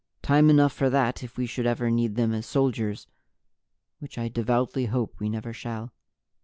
[0.23, 3.05] Time enough for that if we should ever need them as soldiers
[3.99, 5.93] which I devoutly hope we never shall."